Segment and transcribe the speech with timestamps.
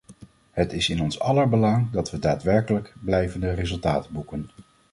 [0.51, 4.49] Het is in ons aller belang dat we daadwerkelijk blijvende resultaten boeken.